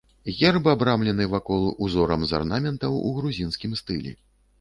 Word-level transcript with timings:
Герб 0.37 0.67
абрамлены 0.71 1.27
вакол 1.33 1.67
узорам 1.87 2.25
з 2.31 2.35
арнаментаў 2.39 2.97
у 3.11 3.13
грузінскім 3.19 3.77
стылі. 3.83 4.15